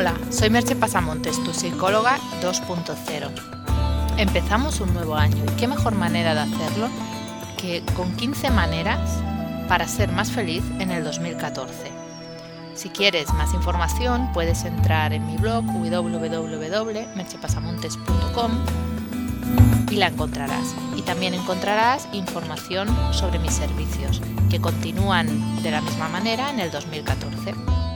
[0.00, 3.30] Hola, soy Merche Pasamontes, tu psicóloga 2.0.
[4.16, 6.88] Empezamos un nuevo año y qué mejor manera de hacerlo
[7.58, 9.22] que con 15 maneras
[9.68, 11.92] para ser más feliz en el 2014.
[12.74, 18.52] Si quieres más información puedes entrar en mi blog www.merchepasamontes.com
[19.90, 20.74] y la encontrarás.
[20.96, 26.70] Y también encontrarás información sobre mis servicios, que continúan de la misma manera en el
[26.70, 27.89] 2014.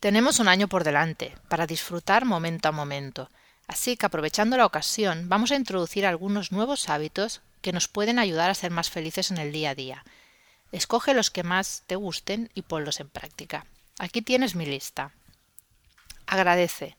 [0.00, 3.28] Tenemos un año por delante para disfrutar momento a momento,
[3.68, 8.48] así que aprovechando la ocasión vamos a introducir algunos nuevos hábitos que nos pueden ayudar
[8.50, 10.04] a ser más felices en el día a día.
[10.72, 13.66] Escoge los que más te gusten y ponlos en práctica.
[13.98, 15.12] Aquí tienes mi lista.
[16.26, 16.96] Agradece.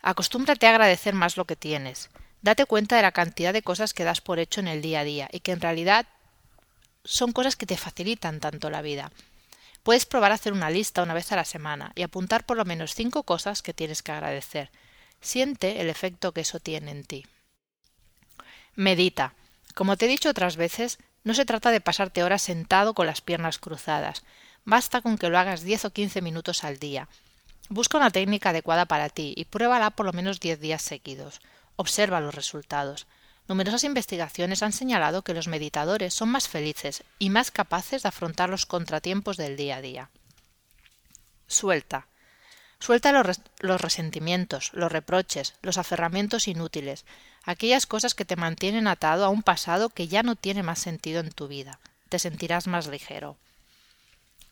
[0.00, 2.08] Acostúmbrate a agradecer más lo que tienes.
[2.40, 5.04] Date cuenta de la cantidad de cosas que das por hecho en el día a
[5.04, 6.06] día y que en realidad
[7.04, 9.12] son cosas que te facilitan tanto la vida.
[9.82, 12.64] Puedes probar a hacer una lista una vez a la semana y apuntar por lo
[12.64, 14.70] menos cinco cosas que tienes que agradecer.
[15.20, 17.26] Siente el efecto que eso tiene en ti.
[18.74, 19.34] Medita.
[19.74, 23.20] Como te he dicho otras veces, no se trata de pasarte horas sentado con las
[23.20, 24.22] piernas cruzadas.
[24.64, 27.08] Basta con que lo hagas 10 o 15 minutos al día.
[27.68, 31.40] Busca una técnica adecuada para ti y pruébala por lo menos 10 días seguidos.
[31.76, 33.06] Observa los resultados.
[33.48, 38.48] Numerosas investigaciones han señalado que los meditadores son más felices y más capaces de afrontar
[38.48, 40.10] los contratiempos del día a día.
[41.46, 42.06] Suelta.
[42.78, 47.04] Suelta los, los, resentimientos, los reproches, los aferramientos inútiles,
[47.44, 51.20] aquellas cosas que te mantienen atado a un pasado que ya no tiene más sentido
[51.20, 51.78] en tu vida.
[52.08, 53.36] Te sentirás más ligero.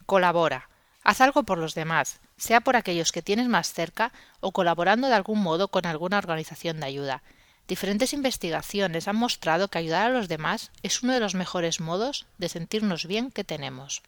[0.07, 0.69] Colabora.
[1.03, 5.15] Haz algo por los demás, sea por aquellos que tienes más cerca o colaborando de
[5.15, 7.23] algún modo con alguna organización de ayuda.
[7.71, 12.27] Diferentes investigaciones han mostrado que ayudar a los demás es uno de los mejores modos
[12.37, 14.03] de sentirnos bien que tenemos.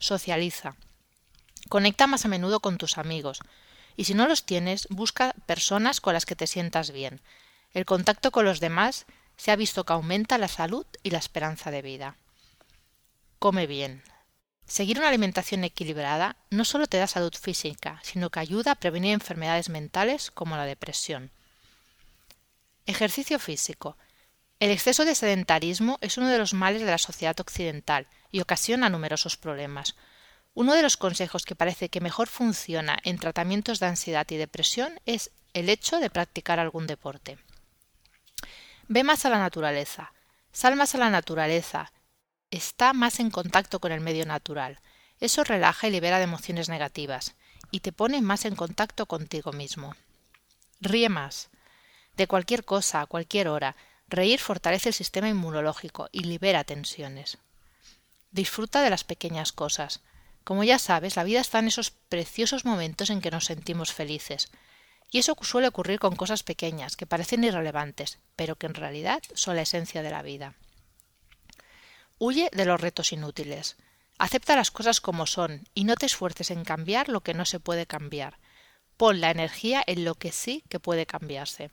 [0.00, 0.74] Socializa.
[1.68, 3.38] Conecta más a menudo con tus amigos,
[3.96, 7.20] y si no los tienes, busca personas con las que te sientas bien.
[7.72, 11.70] El contacto con los demás se ha visto que aumenta la salud y la esperanza
[11.70, 12.16] de vida.
[13.38, 14.02] Come bien.
[14.66, 19.12] Seguir una alimentación equilibrada no solo te da salud física, sino que ayuda a prevenir
[19.12, 21.30] enfermedades mentales como la depresión.
[22.88, 23.98] Ejercicio físico.
[24.60, 28.88] El exceso de sedentarismo es uno de los males de la sociedad occidental y ocasiona
[28.88, 29.94] numerosos problemas.
[30.54, 35.00] Uno de los consejos que parece que mejor funciona en tratamientos de ansiedad y depresión
[35.04, 37.36] es el hecho de practicar algún deporte.
[38.88, 40.14] Ve más a la naturaleza.
[40.50, 41.92] Sal más a la naturaleza.
[42.50, 44.80] Está más en contacto con el medio natural.
[45.20, 47.34] Eso relaja y libera de emociones negativas
[47.70, 49.94] y te pone más en contacto contigo mismo.
[50.80, 51.50] Ríe más.
[52.18, 53.76] De cualquier cosa, a cualquier hora,
[54.08, 57.38] reír fortalece el sistema inmunológico y libera tensiones.
[58.32, 60.00] Disfruta de las pequeñas cosas.
[60.42, 64.50] Como ya sabes, la vida está en esos preciosos momentos en que nos sentimos felices.
[65.12, 69.54] Y eso suele ocurrir con cosas pequeñas, que parecen irrelevantes, pero que en realidad son
[69.54, 70.54] la esencia de la vida.
[72.18, 73.76] Huye de los retos inútiles.
[74.18, 77.60] Acepta las cosas como son y no te esfuerces en cambiar lo que no se
[77.60, 78.40] puede cambiar.
[78.96, 81.70] Pon la energía en lo que sí que puede cambiarse.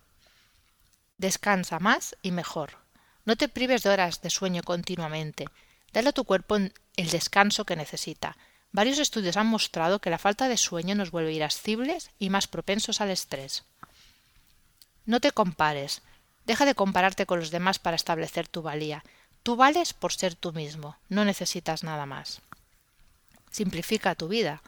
[1.18, 2.78] Descansa más y mejor.
[3.24, 5.48] No te prives de horas de sueño continuamente.
[5.94, 8.38] Dale a tu cuerpo el descanso que necesita.
[8.72, 13.00] Varios estudios han mostrado que la falta de sueño nos vuelve irascibles y más propensos
[13.00, 13.64] al estrés.
[15.06, 16.02] No te compares.
[16.46, 19.04] Deja de compararte con los demás para establecer tu valía.
[19.42, 20.98] Tú vales por ser tú mismo.
[21.08, 22.42] No necesitas nada más.
[23.52, 24.62] Simplifica tu vida.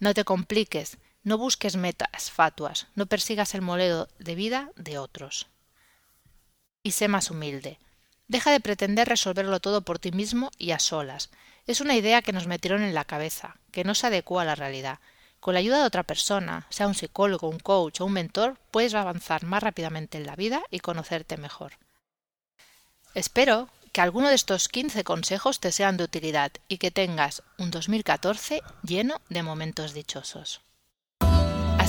[0.00, 0.98] No te compliques.
[1.22, 2.88] No busques metas fatuas.
[2.96, 5.46] No persigas el modelo de vida de otros
[6.86, 7.80] y sé más humilde.
[8.28, 11.30] Deja de pretender resolverlo todo por ti mismo y a solas.
[11.66, 14.54] Es una idea que nos metieron en la cabeza, que no se adecua a la
[14.54, 15.00] realidad.
[15.40, 18.94] Con la ayuda de otra persona, sea un psicólogo, un coach o un mentor, puedes
[18.94, 21.72] avanzar más rápidamente en la vida y conocerte mejor.
[23.14, 27.72] Espero que alguno de estos 15 consejos te sean de utilidad y que tengas un
[27.72, 30.60] 2014 lleno de momentos dichosos.